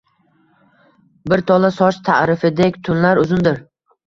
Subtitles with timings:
[1.33, 3.63] Bir tola soch ta’rifidek tunlar uzundir